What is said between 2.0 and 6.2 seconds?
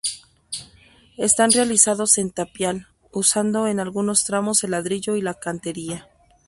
en tapial, usando en algunos tramos el ladrillo y la cantería.